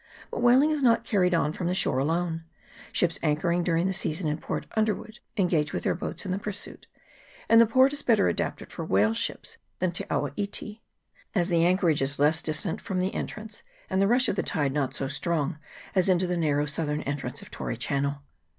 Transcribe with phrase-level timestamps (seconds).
[0.31, 2.43] But whaling is not carried on from the shore alone:
[2.91, 6.87] ships anchoring during the season in Port Underwood engage with their boats in the pursuit;
[7.47, 10.81] and the port is better adapted for the whale ships than Te awa iti,
[11.35, 13.61] as the anchorage is less distant from the entrance,
[13.91, 15.59] and the rush of the tide not so strong
[15.93, 18.23] as into the narrow southern entrance of Tory Channel.